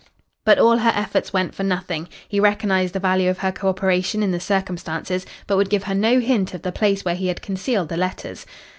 "But 0.45 0.57
all 0.57 0.77
her 0.79 0.91
efforts 0.95 1.31
went 1.31 1.53
for 1.53 1.61
nothing. 1.61 2.09
He 2.27 2.39
recognised 2.39 2.95
the 2.95 2.99
value 2.99 3.29
of 3.29 3.37
her 3.37 3.51
co 3.51 3.69
operation 3.69 4.23
in 4.23 4.31
the 4.31 4.39
circumstances, 4.39 5.27
but 5.45 5.57
would 5.57 5.69
give 5.69 5.83
her 5.83 5.93
no 5.93 6.19
hint 6.19 6.55
of 6.55 6.63
the 6.63 6.71
place 6.71 7.05
where 7.05 7.13
he 7.13 7.27
had 7.27 7.43
concealed 7.43 7.89
the 7.89 7.97
letters. 7.97 8.47